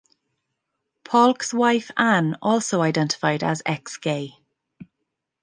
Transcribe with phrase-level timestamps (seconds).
[1.03, 4.33] Paulk's wife, Anne, also identified as ex-gay.